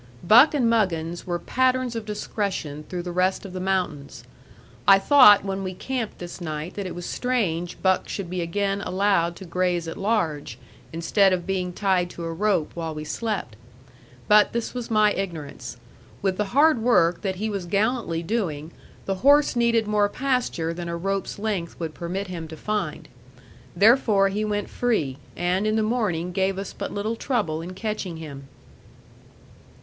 Buck 0.23 0.55
and 0.55 0.67
Muggins 0.67 1.27
were 1.27 1.37
patterns 1.37 1.95
of 1.95 2.07
discretion 2.07 2.85
through 2.89 3.03
the 3.03 3.11
rest 3.11 3.45
of 3.45 3.53
the 3.53 3.59
mountains. 3.59 4.23
I 4.87 4.97
thought 4.97 5.45
when 5.45 5.61
we 5.61 5.75
camped 5.75 6.17
this 6.17 6.41
night 6.41 6.73
that 6.73 6.87
it 6.87 6.95
was 6.95 7.05
strange 7.05 7.77
Buck 7.83 8.09
should 8.09 8.27
be 8.27 8.41
again 8.41 8.81
allowed 8.81 9.35
to 9.35 9.45
graze 9.45 9.87
at 9.87 9.99
large, 9.99 10.57
instead 10.91 11.33
of 11.33 11.45
being 11.45 11.71
tied 11.71 12.09
to 12.09 12.23
a 12.23 12.33
rope 12.33 12.71
while 12.73 12.95
we 12.95 13.03
slept. 13.03 13.55
But 14.27 14.53
this 14.53 14.73
was 14.73 14.89
my 14.89 15.13
ignorance. 15.13 15.77
With 16.23 16.37
the 16.37 16.45
hard 16.45 16.81
work 16.81 17.21
that 17.21 17.35
he 17.35 17.51
was 17.51 17.65
gallantly 17.67 18.23
doing, 18.23 18.71
the 19.05 19.17
horse 19.21 19.55
needed 19.55 19.85
more 19.85 20.09
pasture 20.09 20.73
than 20.73 20.89
a 20.89 20.97
rope's 20.97 21.37
length 21.37 21.79
would 21.79 21.93
permit 21.93 22.25
him 22.25 22.47
to 22.47 22.57
find. 22.57 23.07
Therefore 23.75 24.29
he 24.29 24.43
went 24.43 24.67
free, 24.67 25.17
and 25.37 25.67
in 25.67 25.75
the 25.75 25.83
morning 25.83 26.31
gave 26.31 26.57
us 26.57 26.73
but 26.73 26.91
little 26.91 27.15
trouble 27.15 27.61
in 27.61 27.75
catching 27.75 28.17
him. 28.17 28.47